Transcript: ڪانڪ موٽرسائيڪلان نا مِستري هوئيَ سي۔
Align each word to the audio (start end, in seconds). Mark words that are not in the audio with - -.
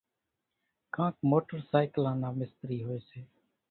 ڪانڪ 0.95 1.15
موٽرسائيڪلان 1.29 2.15
نا 2.21 2.29
مِستري 2.39 2.77
هوئيَ 2.85 3.01
سي۔ 3.09 3.19